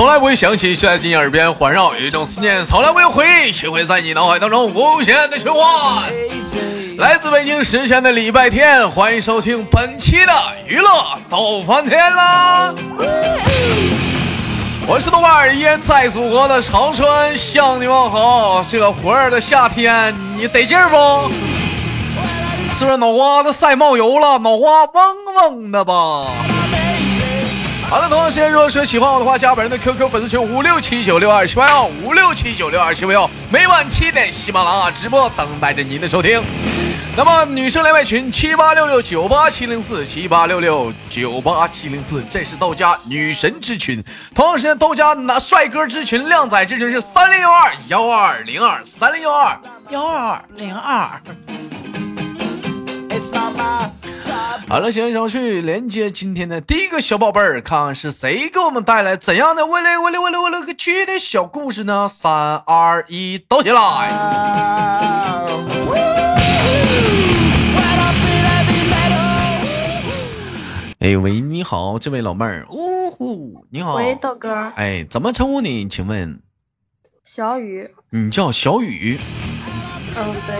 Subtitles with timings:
[0.00, 6.10] 从来不会响起，却在你耳边环绕；有一种思念从来没有回忆，却会在你脑海当中无限的循环。
[6.96, 10.32] 来自北京时间的礼拜天，欢迎收听本期的
[10.66, 10.88] 娱乐
[11.28, 12.74] 逗翻天啦！
[14.86, 18.64] 我是豆瓣儿，依然在祖国的长春向你问好。
[18.66, 21.30] 这个火热的夏天，你得劲儿不？
[22.78, 24.38] 是不是脑瓜子晒冒油了？
[24.38, 26.24] 脑瓜嗡嗡的吧？
[27.90, 36.40] 好了，同样时间，如果说喜欢我的话，加本人的 QQ 粉丝群五六七九六二七八幺五六七九六二七八幺，每晚七点喜马拉雅直播等待着您的收听。
[37.16, 44.00] 那么女生连麦群七八六六九八七零四七八六六九八七零四，这是豆家女神之群。
[44.36, 51.20] 同样时间，豆家男帅哥之群、靓仔之群是三零幺二幺二零二三零幺二幺二零二。
[54.70, 62.06] 好了，闲言少叙，连接今天的第一个小宝贝儿，看看是谁给我们带来怎样的我嘞我嘞我嘞我嘞个去的小故事呢？
[62.08, 63.80] 三二一，抖起来！
[71.00, 75.88] 哎喂，你好，这位老妹儿，呜呼，你好，喂，豆哥，哎，怎么称呼你？
[75.88, 76.40] 请问，
[77.24, 79.18] 小雨，你叫小雨。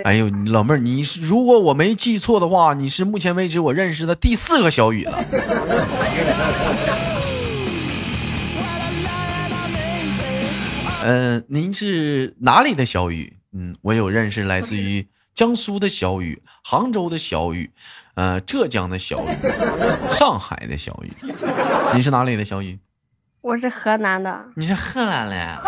[0.05, 5.25] 哎呦，老妹儿，你是如果我没记错的话，你是目前为止我认识的第四个小雨了。
[11.05, 13.35] 嗯， 您是哪里的小雨？
[13.53, 17.71] 嗯，我有认识来自于江苏的小雨、杭州的小雨，
[18.15, 19.37] 呃，浙江的小雨，
[20.11, 21.11] 上海的小雨。
[21.95, 22.79] 你是哪里的小雨？
[23.41, 24.47] 我是河南的。
[24.55, 25.63] 你是河南的？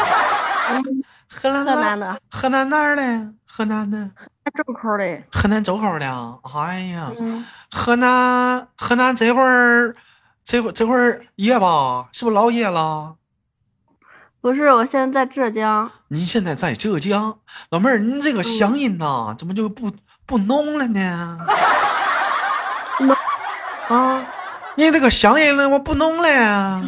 [1.26, 2.20] 河南河南的。
[2.30, 3.32] 河南哪儿的？
[3.54, 4.10] 河南的。
[4.54, 5.22] 周口的。
[5.30, 6.38] 河南周口的。
[6.54, 7.12] 哎呀，
[7.70, 9.94] 河南河南这会儿
[10.42, 12.08] 这会这会儿夜吧？
[12.12, 13.16] 是不是老夜了？
[14.40, 15.90] 不是，我现在在浙江。
[16.08, 19.92] 您现在在浙江，老妹儿，您这个乡音呐，怎么就不
[20.24, 21.38] 不浓了呢？
[23.00, 23.16] 浓
[23.88, 24.26] 啊，
[24.76, 26.82] 你这个乡音了，我不浓了呀。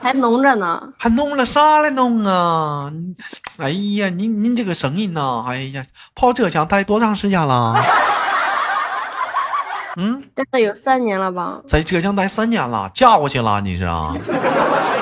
[0.00, 0.80] 还浓着呢。
[0.98, 2.90] 还弄了啥来弄啊？
[3.58, 5.82] 哎呀，您您这个声音呐，哎呀，
[6.14, 7.74] 跑浙江待多长时间了？
[9.98, 11.58] 嗯，待了有三年了吧？
[11.66, 13.60] 在浙江待三年了，嫁过去了？
[13.62, 14.14] 你是啊？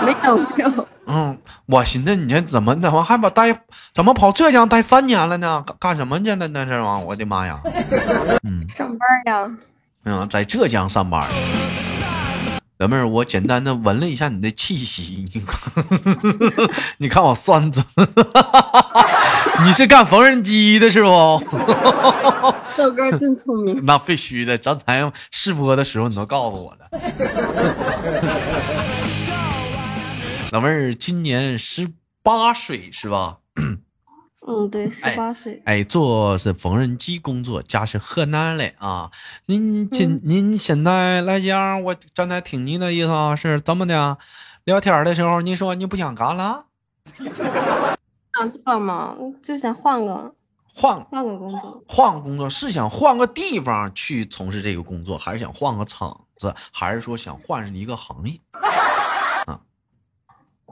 [0.04, 0.88] 没有没有。
[1.06, 3.62] 嗯，我寻思你这怎么怎么还把待
[3.92, 5.62] 怎么跑浙江待三年了呢？
[5.66, 6.64] 干干什么去了那？
[6.64, 7.60] 这玩意我的妈呀！
[8.44, 9.48] 嗯，上班呀。
[10.04, 11.26] 嗯，在浙江上班。
[12.84, 15.84] 老妹儿，我简单的闻了一下你的气息，你看，
[17.00, 17.82] 你看我算准，
[19.64, 21.08] 你是干缝纫机的是不？
[22.76, 23.82] 豆哥真聪明。
[23.86, 26.90] 那必须的，刚才试播的时候你都告诉我了。
[30.52, 31.88] 老妹儿今年十
[32.22, 33.38] 八岁是吧？
[34.46, 35.62] 嗯，对，十八岁。
[35.64, 39.10] 哎，做是缝纫机工作，家是河南的啊。
[39.46, 44.18] 您今您现在来讲，我刚才听您的意思啊，是怎么的？
[44.64, 46.66] 聊天的时候您说你不想干了？
[48.34, 49.16] 想做了吗？
[49.42, 50.34] 就想换个
[50.74, 58.38] 换换个工作，换个工作是想换个地方去从事这个工作，还是想换个厂子，还是说想换一个行业？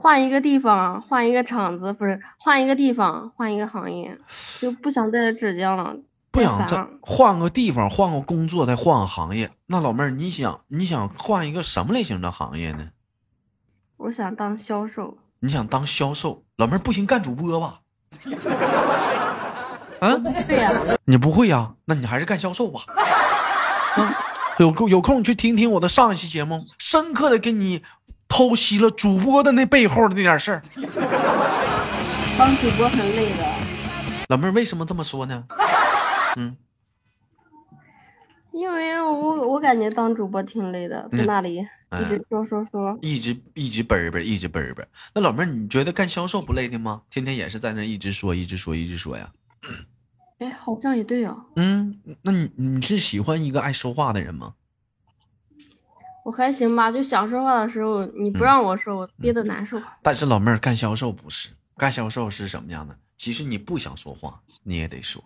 [0.03, 4.17] 换一个地方，换一个厂子，不是换一个地方，换一个行业，
[4.59, 5.95] 就不想在这浙江了。
[6.29, 9.49] 不想再换个地方，换个工作，再换个行业。
[9.67, 12.89] 那老妹儿，你想你想换一个什么类型的行业呢？
[13.95, 15.17] 我想当销售。
[15.39, 16.43] 你想当销售？
[16.57, 17.79] 老妹儿不行，干主播吧。
[20.01, 20.17] 啊？
[20.45, 20.97] 对呀。
[21.05, 21.75] 你不会呀？
[21.85, 22.81] 那你还是干销售吧。
[23.95, 24.11] 啊，
[24.59, 27.81] 有空有空你去听听我的上一期节目，深刻的给你。
[28.33, 30.59] 剖析了主播的那背后的那点事儿。
[32.35, 33.45] 当主播很累的。
[34.29, 35.45] 老妹儿为什么这么说呢？
[36.35, 36.57] 嗯，
[38.51, 44.83] 因为我我感觉当主播挺累的，在那里一直说说说，一直一直嘣嘣，一直嘣嘣。
[45.13, 47.03] 那老妹儿，你觉得干销售不累的吗？
[47.11, 49.31] 天天也是在那一直说，一直说，一直说呀。
[50.39, 51.45] 哎，好像也对哦。
[51.55, 54.55] 嗯，那你你是喜欢一个爱说话的人吗？
[56.23, 59.81] 我还行吧，就想说话的时候，你不让我说，我憋得难受。
[60.01, 62.97] 但是老妹儿干销售不是，干销售是什么样的？
[63.17, 65.23] 其实你不想说话，你也得说。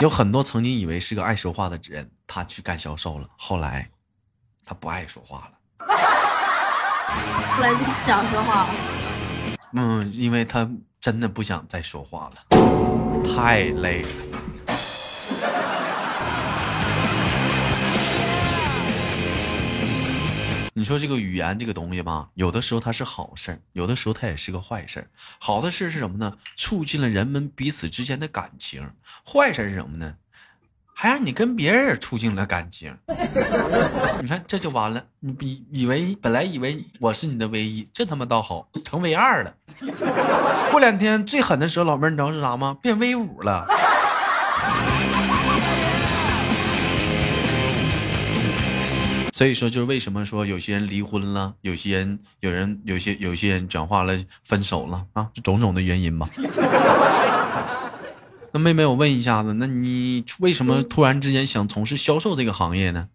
[0.00, 3.90] 有很多曾经以为是个爱说话的人，他去干销售了，后来
[4.64, 5.52] 他不爱说话了。
[5.86, 8.70] 后 来就不想说话了。
[9.74, 10.68] 嗯，因为他
[11.00, 14.08] 真的不想再说话了，太累了。
[20.84, 25.06] 你说这个语言这个东西吧，有的时候它是好事儿，有的时候它也是个坏事儿。
[25.38, 26.36] 好的事是什么呢？
[26.56, 28.90] 促进了人们彼此之间的感情。
[29.26, 30.16] 坏事是什么呢？
[30.94, 32.94] 还让你跟别人促进了感情。
[34.20, 35.02] 你看这就完了。
[35.20, 39.54] 你以以为本来以为我是你的唯一，这他妈倒好，成唯二了。
[40.70, 42.76] 过两天最狠的时候，老妹儿你知道是啥吗？
[42.82, 43.66] 变 V 五了。
[49.44, 56.26] 所以说，就是为什么说有些人离婚了，有些人有人有些有些人讲话了分手了啊，种种的原因吧。
[58.52, 63.10] 那妹妹，我问一下子，那你为什么突然之间想从事销售这个行业呢？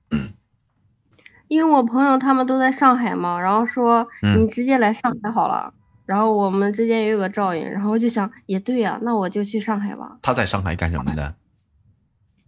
[1.48, 5.74] 因为我朋友他们都在上海嘛，然后说嗯你直接来上海好了。
[6.06, 10.20] 然后我们之间也有个照应，然后我就想，也对呀、那我就去上海吧。
[10.22, 11.34] 他在上海干什么的？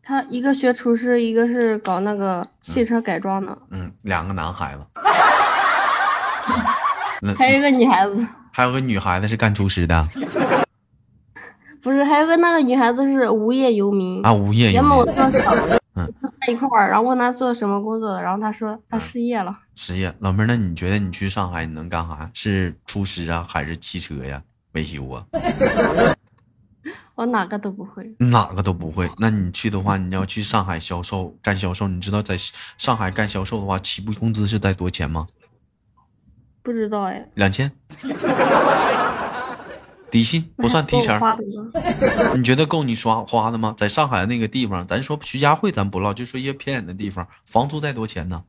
[0.04, 4.86] 他一个学厨师，一个是搞那个汽车改装的，嗯，两个男孩子。
[7.38, 10.04] 还有一个女孩子，还有个女孩子是干厨师的
[11.84, 14.24] 不是，还有个那个女孩子是无业游民。
[14.24, 15.14] 啊，无业游原本我民，
[15.96, 19.56] 嗯跟他一块儿，然后问他做什么工作的，然后他说他失业了。
[19.76, 20.14] 失业。
[20.20, 22.30] 老妹儿，那你觉得你去上海你能干啥？
[22.34, 24.42] 是厨师啊，还是汽车呀、
[24.74, 25.24] 维修啊？
[27.22, 28.16] 我哪个都不会。
[28.18, 29.08] 哪个都不会。
[29.20, 32.36] 那你去的话，你要去上海销售干销售，你知道在
[32.80, 35.28] 上海干销售的话，起步工资是在多少钱吗？
[36.64, 37.72] 不知道哎，两千，
[40.10, 41.22] 底薪不算提成？
[42.36, 43.76] 你觉得够你刷花的吗？
[43.78, 48.46] 在上海那个地方，咱说徐家汇咱不唠，就说一些偏远的地方，房租在多钱呢？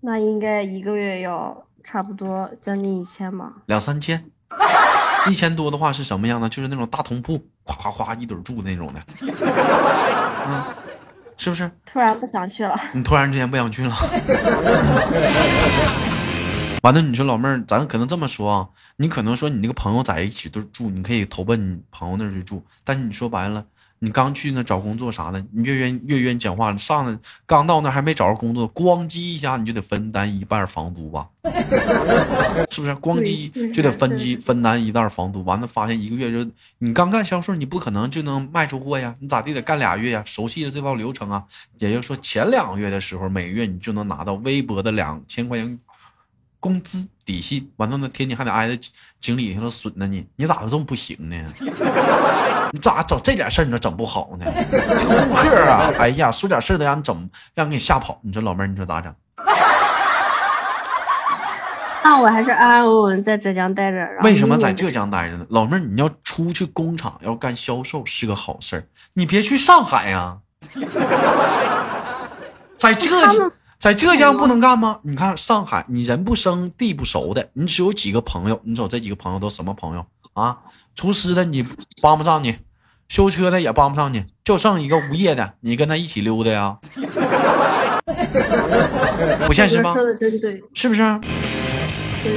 [0.00, 3.62] 那应该一个月要差不多将近一千吧。
[3.64, 4.30] 两三千，
[5.30, 6.48] 一千多的话是什么样的？
[6.48, 9.00] 就是那种大通铺，咵咵咵一堆住那种的，
[10.46, 10.64] 嗯，
[11.36, 11.70] 是不是？
[11.84, 13.94] 突然不想去了，你突然之间不想去了。
[16.82, 23.64] 完了，你说老妹儿，咱可能这么说啊，你可能说你那个朋友在一起都住，你可以投奔你朋友那儿去住，但是你说白了，
[23.98, 31.28] 你刚去那找工作啥的，你越愿越愿意讲话，上来刚到那还没找着工作，咣叽一下你就得分担一半房租吧，
[32.70, 32.94] 是不是？
[32.96, 41.44] 咣叽就得分是积分担一半房租，完了发现一个月就你刚干销售，你不可能就能卖出货呀，你咋地得干俩月呀，熟悉了这套流程啊。
[41.78, 45.78] 也就是说，前两个月的时候，每个月你就能拿到微薄的两千块钱
[46.60, 48.90] 工资底薪，完了呢，天天还得挨着
[49.20, 51.36] 经理他都损呢你，你咋就这么不行呢？
[52.72, 54.46] 你咋整这点事儿你都整不好呢？
[54.96, 58.18] 这个顾客啊， 哎呀，说点事儿都让你整，让给你吓跑。
[58.22, 59.14] 你说老妹儿，你说咋整？
[62.04, 64.08] 那我还是安安稳稳在浙江待着。
[64.22, 65.44] 为什么在浙江待着呢？
[65.50, 70.38] 老妹儿，你要出去工厂要干销售是个好事儿，你别去上海呀、
[72.78, 73.50] 在浙江
[73.86, 74.98] 在浙江不能干吗？
[75.04, 80.58] 你看上海，你人不生地不熟的，你只有几个朋友，你瞅这几个朋友都什么朋友啊？
[80.96, 81.64] 厨师的你
[82.02, 82.58] 帮不上你，
[83.06, 86.76] 修车的也帮不上你，就剩一个无业的，你跟他一起溜达呀？
[89.46, 89.94] 不现实吗？
[89.94, 91.20] 说的真对，是不是？
[92.24, 92.32] 对。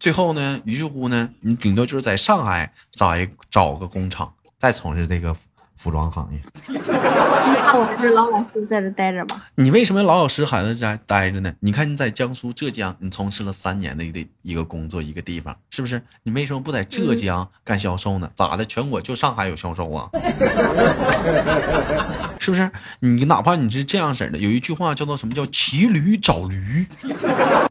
[0.00, 5.42] 最后呢，于是乎呢，你顶多就是在上海找一找个工厂，再从事这个服
[5.88, 6.38] 服装行业。
[6.68, 9.42] 那我还是老老实实在这待着吧。
[9.54, 11.54] 你为什么老老实实还在这待着呢？
[11.60, 16.02] 你看你在江苏、浙江，你从事了三年的一个一个工作一个地方，是不是？
[16.24, 18.30] 你为什么不在浙江干销售呢？
[18.34, 18.66] 咋的？
[18.66, 20.10] 全国就上海有销售啊？
[22.38, 22.70] 是不是？
[23.00, 26.86] 你哪怕你是这样式的，有一句话叫做什么叫骑驴找驴，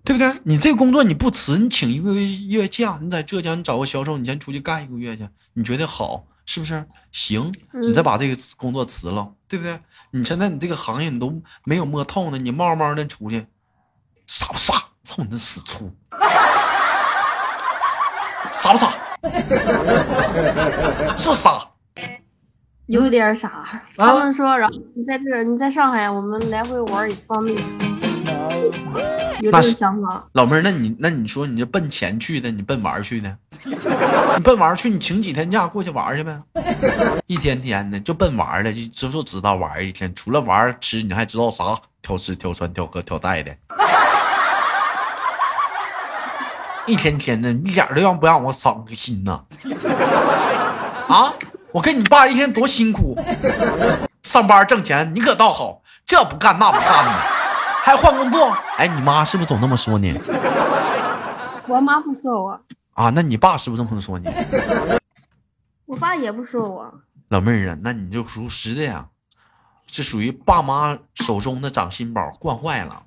[0.04, 0.34] 对不对？
[0.44, 6.84] 你这个工作你不辞，你请一个月假，你在浙江你找个销售，你先出去干一个月去，你觉得好是不是？
[7.12, 9.80] 行，你再把这个工作辞了，对不对？
[10.12, 13.46] 你现在你这个行业你都没有摸透呢，你冒冒的出去，
[14.26, 14.74] 傻不傻？
[15.04, 15.94] 操你那死粗，
[18.52, 18.90] 傻不傻？
[21.16, 21.70] 是不是傻？
[22.88, 23.50] 有点傻。
[23.50, 27.58] 啊他们说，然后你在这，你在上海，我们来回玩儿也方便。
[28.62, 33.38] 有这个那是想法，老妹儿，那你那你说你这奔钱去的，你奔玩儿去的？
[33.66, 36.40] 你奔玩儿去，你请几天假过去玩儿去呗？
[37.28, 41.64] 一天天的就奔玩儿的，就就就知道玩儿一天，除了玩儿吃，你还知道啥？
[42.02, 43.54] 挑吃挑穿挑喝挑带的，
[46.86, 49.44] 一天天的，一点都让不让我伤个心呐？
[51.08, 51.34] 啊！
[51.74, 53.16] 我跟你爸一天多辛苦，
[54.24, 57.12] 上班挣钱，你可倒好，这不干那不干的，
[57.88, 58.52] 还换工作？
[58.78, 60.20] 哎，你妈是不是总那么说你？
[61.68, 64.28] 我妈不说我，啊，那你爸是不是这么说你？
[65.86, 66.94] 我爸也不说我。
[67.30, 69.08] 老妹儿啊，那你就属实的呀，
[69.90, 73.06] 是属于爸妈手中的掌心宝惯坏了，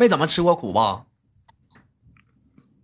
[0.00, 1.02] 没怎么吃过苦吧？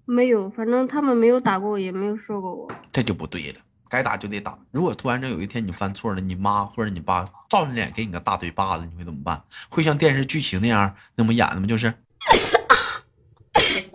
[0.04, 2.70] 没有，反正他们没有打过我，也没有说过我。
[2.92, 4.58] 这就不对了，该打就得打。
[4.70, 9.42] 如果突然间有一天你犯错了，你妈或者你爸照着脸给你个大嘴巴子，你会怎么办？
[9.68, 11.66] 会像电视剧情那样那么演的吗？
[11.66, 11.92] 就是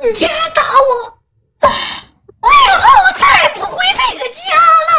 [0.02, 1.20] 你竟然打我！
[2.42, 2.84] 我以后
[3.20, 4.40] 再也不回这个家
[4.88, 4.92] 了。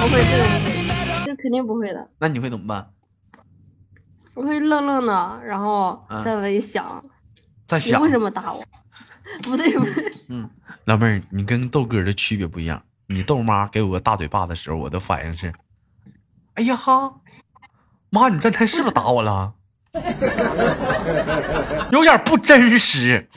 [0.00, 2.08] 不会，这个不会，这肯定不会的。
[2.18, 2.90] 那你会怎么办？
[4.34, 7.00] 我会愣愣的，然后嗯在那里想，
[7.68, 8.64] 在想你为什么打我？
[9.42, 10.48] 不对不对，嗯，
[10.84, 12.82] 老妹儿，你跟豆哥的区别不一样。
[13.06, 15.52] 你豆妈给我个大嘴巴的时候，我的反应是：
[16.54, 17.14] 哎呀哈，
[18.10, 19.52] 妈，你这天是不是打我了？
[21.90, 23.28] 有点不真实。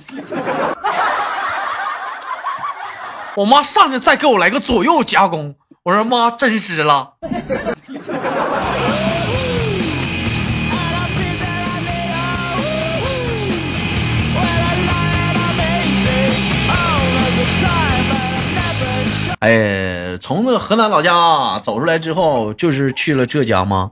[3.36, 7.14] 我妈上去再给我来个左右夹攻，我说妈，真实了。
[19.40, 23.92] 哎，从那个河南老家走出来之后，就是去了浙江吗？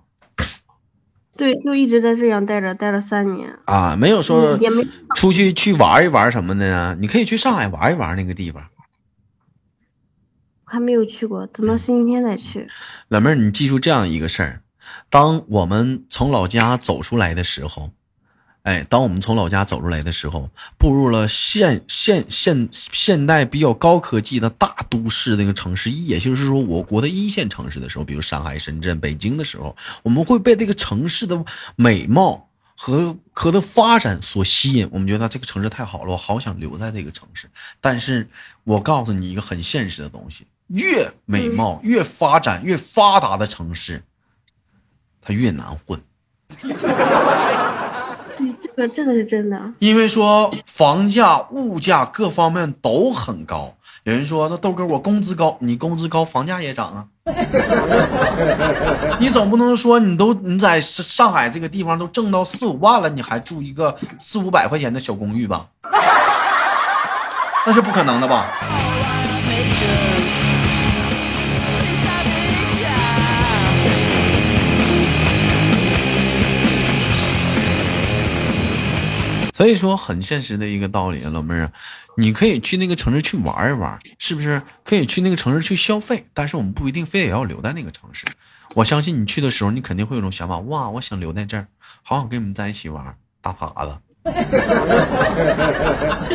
[1.37, 6.95] 对，就一直在浙江待着，待了三年，啊，没有说也没出去去玩一玩什么的呀？
[6.99, 8.63] 你可以去上海玩一玩那个地方。
[10.63, 12.67] 还没有去过，等到星期天再去。
[13.09, 14.61] 老妹儿，你记住这样一个事儿：
[15.09, 17.91] 当我们从老家走出来的时候，
[18.65, 31.45] 哎，当我们从老家走出来的时候，步入了现现现现代比较高科技的大都市那个城市，也就是说我国的一线城市的时候，比如上海、深圳、北京的时候，我们会被这个城市的
[31.75, 34.89] 美貌和和的发展所吸引。
[34.91, 37.47] 我们觉得这个城市太好了，我好想留在这个城市。
[37.79, 38.27] 但是
[38.63, 44.03] 我告诉你一个很现实的东西：越美貌、越发展、越发达的城市，
[45.21, 46.01] 它越难混。
[48.37, 49.73] 对，这个这个是真的。
[49.79, 53.73] 因为说房价、物价各方面都很高。
[54.03, 57.05] 有人说，那豆哥我工资高，你工资高，房价也涨啊。
[59.19, 65.65] 你总不能说你都你在上海这个地方都挣到四五万了，你还住一个四五百块钱的小公寓吧？
[67.65, 68.51] 那是不可能的吧？
[79.55, 81.71] 所以说，很现实的一个道理啊，老妹儿啊，
[82.17, 84.61] 你可以去那个城市去玩一玩，是不是？
[84.83, 88.25] 可以去那个城市去消费，但是我们不一定非得要留在那个城市。
[88.75, 91.67] 我相信你去的时候，你肯定会有种想法，哇，我想留在这儿，
[92.03, 93.97] 好想跟你们在一起玩，大耙子。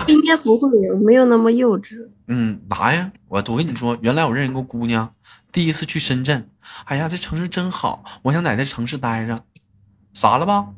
[0.07, 2.09] 应该不会，我没有那么幼稚。
[2.29, 3.13] 嗯，哪呀？
[3.29, 5.13] 我我跟你说，原来我认识个姑娘，
[5.53, 6.49] 第一次去深圳，
[6.85, 9.41] 哎呀，这城市真好，我想在这城市待着。
[10.15, 10.69] 傻了吧？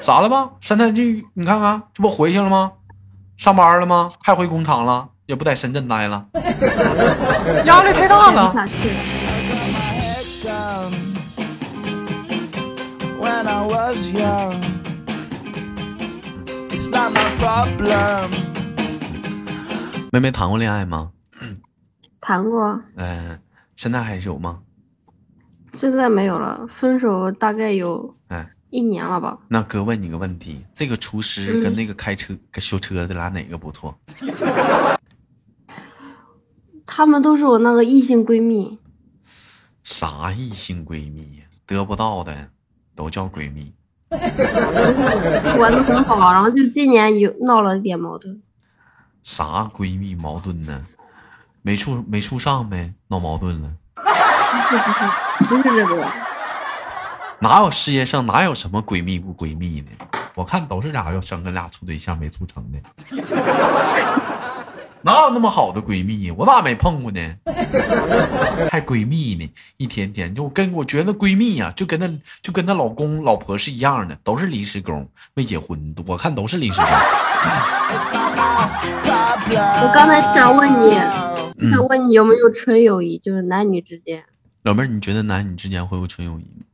[0.00, 0.50] 傻了吧？
[0.60, 1.02] 现在就
[1.34, 2.72] 你看看，这不回去了吗？
[3.36, 4.10] 上班了吗？
[4.22, 5.08] 还回工厂了？
[5.26, 6.26] 也不在深圳待了，
[7.66, 8.52] 压力太大了。
[8.52, 8.94] 下去了。
[10.42, 10.90] down
[13.20, 14.62] when I was young.
[16.70, 18.30] It's not my problem.
[20.10, 21.10] 妹妹谈过恋爱吗？
[22.20, 23.38] 谈过，嗯、
[23.76, 24.60] 现在还有吗？
[25.74, 29.38] 现在没有了，分手大概有哎，一年了吧。
[29.48, 33.96] 那哥问你个问题，这个厨师跟那个开车、跟修车的俩哪个不错？
[36.86, 38.78] 他们都是我那个异性闺蜜，
[39.82, 41.44] 啥异性闺蜜呀？
[41.66, 42.48] 得不到的
[42.94, 43.72] 都叫闺蜜。
[44.10, 48.42] 玩的很好，然后就今年有闹了一点矛盾。
[49.22, 50.80] 啥闺蜜矛盾呢？
[51.62, 53.70] 没处没处上呗，闹矛盾了。
[53.98, 55.04] 不是不是
[55.44, 56.12] 不是这个，
[57.40, 59.90] 哪有世界上哪有什么闺蜜不闺蜜的？
[60.34, 62.78] 我看都是俩要生个俩处对象没处成的。
[65.02, 66.34] 哪有那么好的闺蜜呀？
[66.36, 67.20] 我咋没碰过呢？
[68.68, 69.48] 还闺蜜呢？
[69.76, 72.10] 一天天就跟我觉得闺蜜呀、就跟那
[72.42, 75.94] 就跟那老公老婆是一样的，都是临时工，没结婚。
[76.08, 76.88] 我看都是临时工。
[79.50, 80.98] 我刚才想问你，
[81.60, 84.24] 嗯想问你有没有纯友谊，就是男女之间。
[84.64, 86.64] 老妹儿，你觉得男女之间会有纯友谊吗？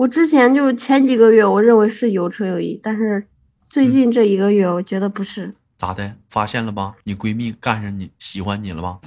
[0.00, 3.26] 我之前就前几个月，我认为是有纯友谊，但是
[3.68, 5.54] 最近这一个月，我觉得不是。
[5.76, 6.16] 咋的？
[6.30, 6.94] 发现了吧？
[7.04, 8.98] 你闺蜜干上你喜欢你了吧？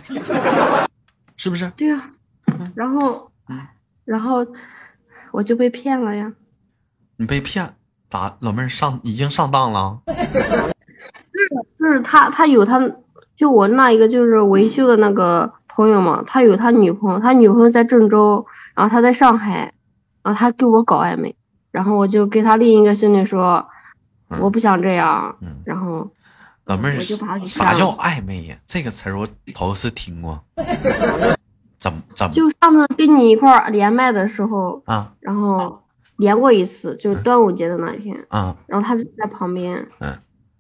[1.36, 1.68] 是不是？
[1.76, 2.12] 对啊，
[2.76, 3.60] 然后嗯，
[4.06, 4.46] 然后
[5.32, 6.32] 我就被骗了呀。
[7.18, 7.74] 你被骗
[8.08, 8.38] 咋？
[8.42, 10.00] 老妹儿上已经上当了？
[11.76, 12.80] 就是他，他有他，
[13.36, 18.46] 就我那一个就是维修的那个朋友嘛，他有他女朋友，他女朋友在郑州，
[18.76, 19.74] 然后他在上海，
[20.24, 21.36] 然后他跟我搞暧昧，
[21.72, 23.68] 然后我就给他另一个兄弟说，
[24.30, 26.10] 嗯我不想这样，嗯然后
[26.66, 27.00] 老妹儿
[27.46, 28.58] 啥叫暧昧呀？
[28.66, 30.44] 这个词儿我头一次听过。
[31.78, 35.84] 怎么怎么就上次跟你一块儿连麦的时候，啊然后
[36.16, 38.56] 连过一次，就是端午节的那天，啊？
[38.68, 40.18] 然后他就在旁边，嗯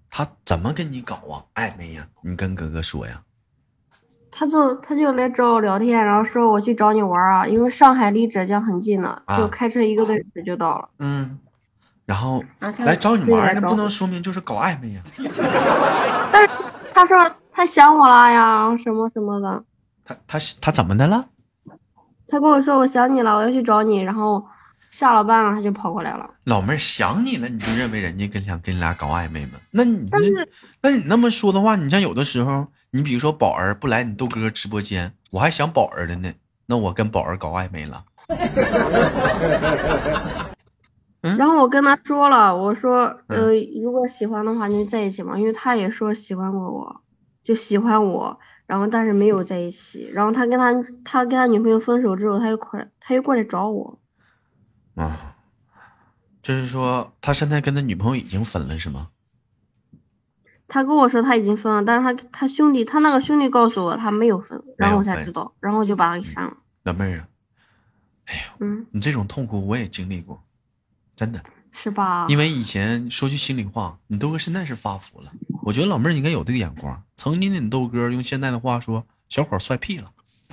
[0.10, 1.40] 他怎么跟你搞啊？
[1.56, 2.06] 暧昧呀？
[2.22, 3.22] 你跟哥哥说呀？
[4.36, 10.90] 他就他就来找我聊天，然后说我去找你玩儿啊，因为上海离浙江很近的，啊就开车一个多小时就到了。
[11.00, 11.40] 嗯，
[12.06, 12.44] 然后
[12.80, 15.02] 来找你玩儿，那不能说明就是搞暧昧呀？
[16.34, 16.50] 但是
[16.92, 19.64] 他说他想我了呀，什么什么的。
[20.04, 21.26] 他他他怎么的了？
[22.28, 24.44] 他跟我说我想你了，我要去找你，然后
[24.90, 26.28] 下了班了他就跑过来了。
[26.46, 29.60] 老妹儿想你了，你就认为人家跟想跟你俩搞暧昧吗？
[29.70, 30.50] 那你但那是
[30.82, 36.32] 那你那么说的话，你像有的时候，你比如说宝儿不来你豆哥直播间，我还想宝儿的呢，
[36.68, 38.06] 那我跟宝儿搞暧昧了。
[41.22, 47.02] 嗯然后我跟他说了，我说嗯呃，如果喜欢的话你就在一起嘛，因为他也说喜欢过我，
[47.44, 50.08] 就喜欢我，然后但是没有在一起。
[50.14, 50.72] 然后他跟他
[51.04, 53.98] 他跟他女朋友分手之后，他又过来他又过来找我。
[54.94, 55.36] 啊，
[56.44, 59.08] 就是说他现在跟他女朋友已经分了是吗？
[60.74, 66.54] 他跟我说他已经分了，但是他他兄弟他那个兄弟告诉我他没有分，然后我才知道，然后我就把他给删了。
[66.82, 67.28] 老妹儿啊，
[68.60, 70.42] 嗯，你这种痛苦我也经历过，
[71.16, 71.40] 真的。
[71.72, 72.26] 是吧？
[72.28, 75.32] 因为以前说句心里话，你豆哥现在是发福了。
[75.62, 77.04] 我觉得老妹儿应该有这个眼光。
[77.18, 80.08] 曾经的你豆哥用现在的话说，小伙帅屁了，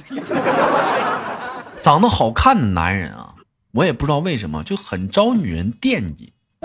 [1.81, 3.35] 长得好看的男人啊，
[3.73, 6.35] 我也不知道为什么就很招女人惦记，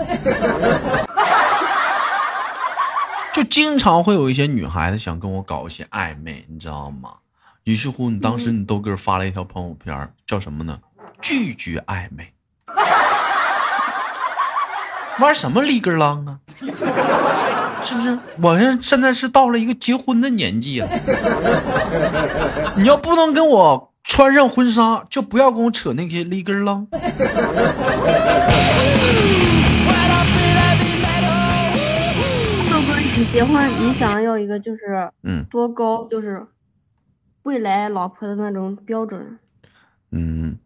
[3.36, 7.10] 就经常会有一些女孩子想跟我搞一些暧昧，你知道吗？
[7.64, 10.78] 于是乎，你当时你豆哥发了一条朋友圈，叫什么呢？
[11.20, 12.32] 拒绝暧昧。
[15.20, 16.38] 玩什么里根啷啊？
[17.84, 18.18] 是不是？
[18.40, 20.88] 我这现在是到了一个结婚的年纪了，
[22.74, 26.86] 你要不能跟我穿上婚纱，就不要跟我扯那些里根啷。
[33.36, 36.46] 结婚你想要一个就是嗯多高，就是
[37.42, 39.38] 未来老婆的那种标准。
[40.10, 40.58] 嗯，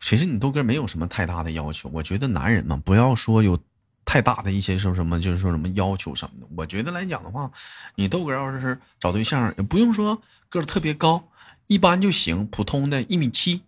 [0.00, 3.58] 其实你豆哥没有什么太大的要求，我觉得男人嘛，不要说有
[4.06, 6.46] 太大的一些说什么，就是说什么要求什么的。
[6.56, 7.50] 我觉得来讲的话，
[7.94, 11.22] 你豆哥要是找对象，也不用说个儿特别高，
[11.66, 13.60] 一般就行，普通的一米七，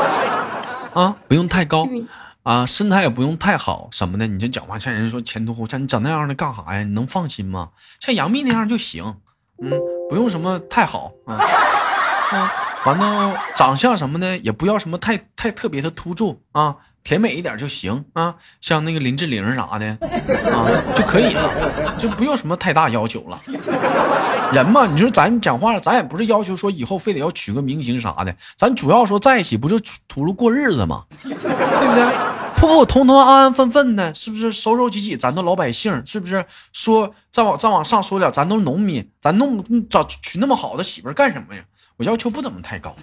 [0.96, 1.86] 啊，不用太高。
[2.42, 6.82] 啊，身材也不用太好什么的，你就讲话像人说前凸后翘，你长那样的干啥呀？
[6.82, 7.70] 你能放心吗？
[8.00, 9.16] 像杨幂那样就行，
[9.62, 9.70] 嗯，
[10.08, 12.52] 不用什么太好啊，啊，
[12.86, 19.86] 完了长相什么的也不要什么太太特别的突出啊，甜美一点就行啊，像那个林志玲啥的
[20.52, 23.40] 啊就可以了，就不用什么太大要求了。
[24.52, 31.04] 人嘛，你说咱讲话，咱也不是要求说以后非得要娶个明星啥的，咱主要说在一起不就图了过日子吗？
[31.22, 32.04] 对不对？
[32.56, 34.52] 普普通通、安安分分的，是不是？
[34.52, 36.44] 收收起起，咱都老百姓，是不是？
[36.72, 41.62] 说再往再往上说点，咱都是农民，咱弄找娶那么好的媳妇干什么呀？
[41.96, 42.94] 我要求不怎么太高。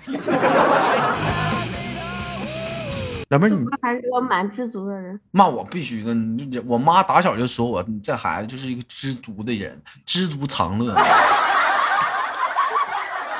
[3.29, 5.19] 老妹儿，你哥还是个蛮知足的人。
[5.31, 10.95] 那我必须的，你我妈打小就说我，你这孩子就是一个知足的人，知足常乐。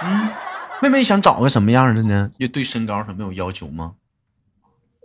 [0.04, 0.30] 嗯，
[0.82, 2.30] 妹妹想找个什么样的呢？
[2.38, 3.94] 又对身高什么有要求吗？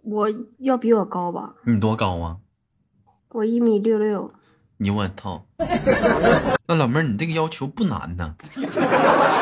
[0.02, 2.38] 我要比我高吧，你多高啊？
[3.30, 4.32] 我一米六六。
[4.78, 5.46] 你我操！
[6.66, 8.34] 那老妹儿，你这个要求不难呢。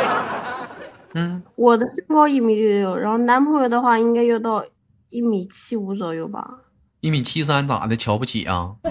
[1.15, 4.63] 嗯，我的身高一米六六，然后男朋友的话应该要到
[5.11, 6.49] 一米七五左右吧，
[7.01, 7.95] 一米七三咋的？
[7.97, 8.71] 瞧不起啊？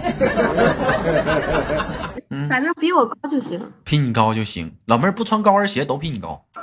[2.30, 3.60] 嗯，反正比我高就行。
[3.84, 4.72] 比你高就行。
[4.86, 6.46] 老妹儿不穿高跟鞋都比你高。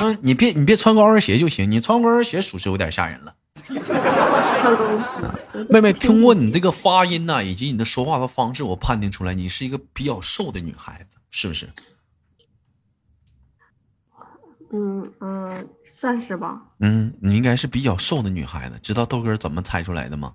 [0.00, 3.34] 嗯，你别你别穿高跟鞋就行，你穿高跟鞋属实有点吓人了。
[5.70, 11.68] 妹妹，通过你这个发音呐、以及你的说话的方式，我判定出来你是一个比较瘦的女孩子，是不是？
[14.72, 16.60] 嗯嗯，算是吧。
[16.80, 18.78] 嗯，你应该是比较瘦的女孩子。
[18.82, 20.34] 知道豆哥怎么猜出来的吗？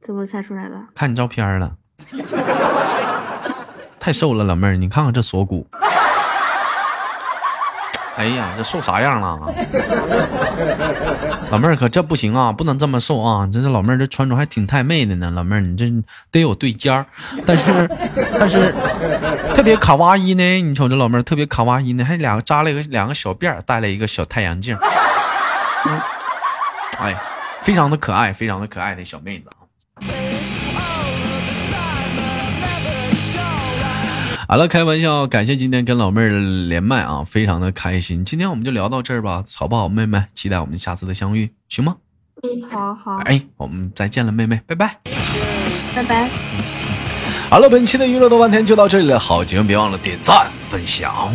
[0.00, 0.80] 怎么猜出来的？
[0.94, 1.76] 看你照片了，
[3.98, 5.66] 太瘦了，老妹儿，你看看这锁骨，
[8.16, 9.38] 哎呀，这瘦啥样了？
[11.50, 13.48] 老妹儿可这不行啊，不能这么瘦啊！
[13.52, 15.30] 这是老妹儿这穿着还挺太妹的呢。
[15.32, 15.86] 老妹儿，你这
[16.30, 17.04] 得有对尖儿，
[17.44, 17.90] 但是
[18.38, 18.72] 但是
[19.54, 20.62] 特别卡哇伊呢。
[20.62, 24.78] 你瞅这老妹儿特别卡哇伊呢，还两个扎了一个两个小辫儿，戴了一个小太阳镜。
[25.86, 26.00] 嗯，
[27.00, 27.20] 哎，
[27.62, 29.50] 非常的可爱，非常的可爱的小妹子
[34.46, 36.28] 好了，开玩笑，感谢今天跟老妹儿
[36.68, 38.24] 连麦啊，非常的开心。
[38.24, 40.24] 今天我们就聊到这儿吧，好不好，妹妹？
[40.34, 41.96] 期待我们下次的相遇，行吗？
[42.42, 44.98] 嗯，好好，哎，我们再见了，妹妹，拜拜。
[45.94, 46.28] 拜拜。
[47.48, 51.32] 好了，本期的娱乐多半天就到这里了，好节目别忘了点赞分享。